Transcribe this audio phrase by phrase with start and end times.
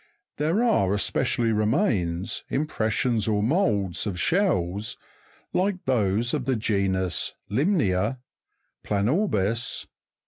[0.37, 4.97] These are especially remains, impressions, or moulds of shells,
[5.53, 8.17] like those of the genus limne'a
[8.81, 9.89] (Jig 227), planor'bis (Jig.